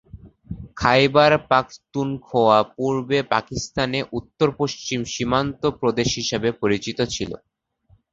[0.77, 7.31] খাইবার পাখতুনখোয়া পূর্বে পাকিস্তানের উত্তর-পশ্চিম সীমান্ত প্রদেশ হিসাবে পরিচিত ছিল।